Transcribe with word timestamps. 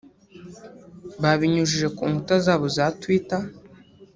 Babinyujije 1.21 1.87
ku 1.95 2.03
nkuta 2.09 2.35
zabo 2.45 2.65
za 2.75 2.85
Twitter 3.01 3.41